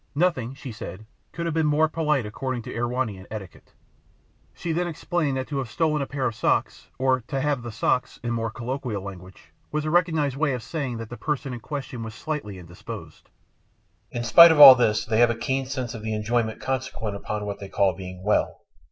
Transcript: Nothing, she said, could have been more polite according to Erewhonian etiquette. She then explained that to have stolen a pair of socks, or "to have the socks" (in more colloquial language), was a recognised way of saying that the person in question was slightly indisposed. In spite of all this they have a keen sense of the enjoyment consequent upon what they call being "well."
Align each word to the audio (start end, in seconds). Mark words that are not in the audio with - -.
Nothing, 0.15 0.55
she 0.55 0.71
said, 0.71 1.05
could 1.31 1.45
have 1.45 1.53
been 1.53 1.67
more 1.67 1.87
polite 1.87 2.25
according 2.25 2.63
to 2.63 2.73
Erewhonian 2.73 3.27
etiquette. 3.29 3.75
She 4.51 4.71
then 4.71 4.87
explained 4.87 5.37
that 5.37 5.45
to 5.49 5.59
have 5.59 5.69
stolen 5.69 6.01
a 6.01 6.07
pair 6.07 6.25
of 6.25 6.33
socks, 6.33 6.89
or 6.97 7.21
"to 7.27 7.39
have 7.39 7.61
the 7.61 7.71
socks" 7.71 8.19
(in 8.23 8.31
more 8.31 8.49
colloquial 8.49 9.03
language), 9.03 9.53
was 9.71 9.85
a 9.85 9.91
recognised 9.91 10.37
way 10.37 10.53
of 10.53 10.63
saying 10.63 10.97
that 10.97 11.11
the 11.11 11.17
person 11.17 11.53
in 11.53 11.59
question 11.59 12.01
was 12.01 12.15
slightly 12.15 12.57
indisposed. 12.57 13.29
In 14.09 14.23
spite 14.23 14.51
of 14.51 14.59
all 14.59 14.73
this 14.73 15.05
they 15.05 15.19
have 15.19 15.29
a 15.29 15.35
keen 15.35 15.67
sense 15.67 15.93
of 15.93 16.01
the 16.01 16.15
enjoyment 16.15 16.59
consequent 16.59 17.15
upon 17.15 17.45
what 17.45 17.59
they 17.59 17.69
call 17.69 17.93
being 17.95 18.23
"well." 18.23 18.59